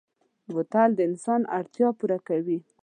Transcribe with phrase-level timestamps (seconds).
[0.53, 2.59] بوتل د انسان اړتیا پوره کوي.